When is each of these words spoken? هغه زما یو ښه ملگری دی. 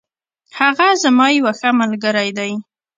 هغه 0.59 0.87
زما 1.03 1.27
یو 1.37 1.45
ښه 1.59 1.69
ملگری 1.79 2.29
دی. 2.37 2.51